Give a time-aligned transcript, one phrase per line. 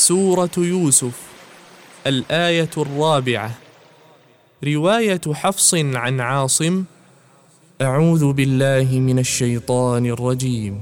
[0.00, 1.12] سورة يوسف
[2.06, 3.50] الآية الرابعة.
[4.64, 6.84] رواية حفص عن عاصم
[7.82, 10.80] أعوذ بالله من الشيطان الرجيم.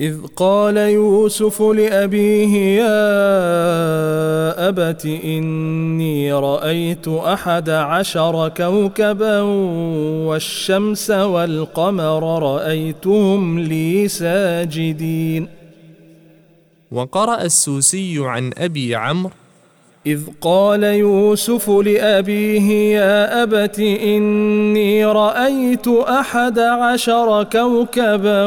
[0.00, 3.08] إذ قال يوسف لأبيه يا
[4.68, 9.40] أبت إني رأيت أحد عشر كوكبا
[10.28, 15.55] والشمس والقمر رأيتهم لي ساجدين.
[16.92, 19.32] وقرأ السوسي عن أبي عمرو
[20.06, 28.46] إذ قال يوسف لأبيه يا أبت إني رأيت أحد عشر كوكبا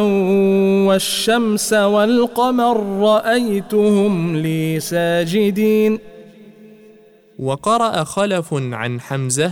[0.88, 6.00] والشمس والقمر رأيتهم لي ساجدين.
[7.40, 9.52] وقرأ خلف عن حمزة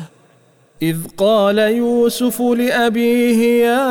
[0.81, 3.81] إذ قال يوسف لأبيه يا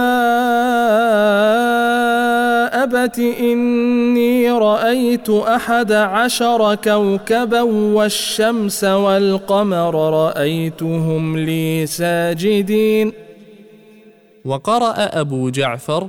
[2.86, 13.12] أبت إني رأيت أحد عشر كوكبا والشمس والقمر رأيتهم لي ساجدين.
[14.44, 16.08] وقرأ أبو جعفر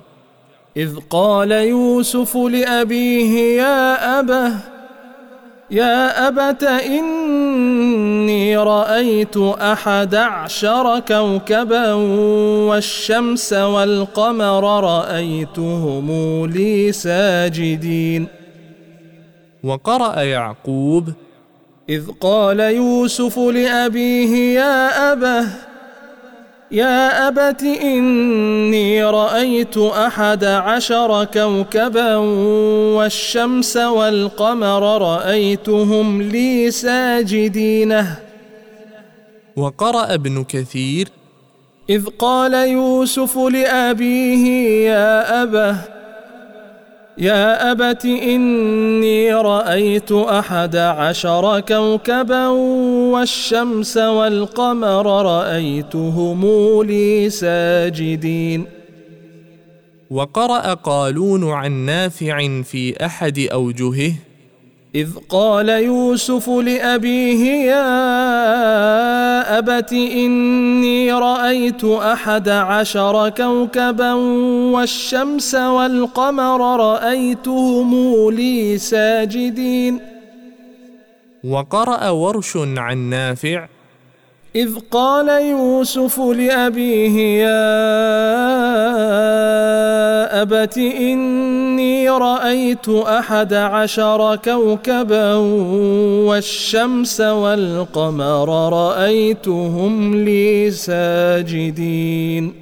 [0.78, 4.77] إذ قال يوسف لأبيه يا أبه
[5.72, 11.94] يا أبت إني رأيت أحد عشر كوكبا
[12.70, 18.28] والشمس والقمر رأيتهم لي ساجدين.
[19.64, 21.10] وقرأ يعقوب
[21.90, 25.48] إذ قال يوسف لأبيه يا أبه
[26.72, 32.16] يا أبت إني رأيت أحد عشر كوكبا
[32.96, 38.20] والشمس والقمر رأيتهم لي ساجدينه
[39.56, 41.08] وقرأ ابن كثير
[41.90, 44.46] إذ قال يوسف لأبيه
[44.90, 45.97] يا أبه
[47.18, 52.48] يا أبت إني رأيت أحد عشر كوكبا
[53.14, 56.42] والشمس والقمر رأيتهم
[56.84, 58.66] لي ساجدين.
[60.10, 64.14] وقرأ قالون عن نافع في أحد أوجهه
[64.96, 67.88] إذ قال يوسف لأبيه يا
[69.58, 74.14] أبت إني رأيت أحد عشر كوكبا
[74.74, 80.00] والشمس والقمر رأيتهم لي ساجدين.
[81.44, 83.68] وقرأ ورش عن نافع.
[84.56, 87.68] إذ قال يوسف لأبيه يا
[90.42, 91.47] أبت إني
[92.10, 95.34] رأيت أحد عشر كوكبا
[96.28, 102.54] والشمس والقمر رأيتهم لي ساجدين.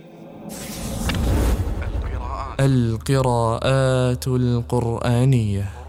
[2.59, 5.84] القراءات القرآنية.